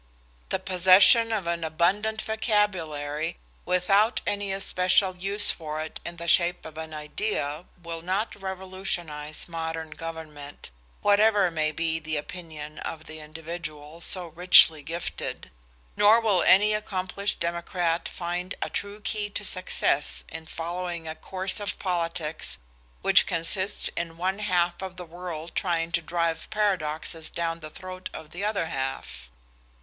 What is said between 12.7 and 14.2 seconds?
of the individual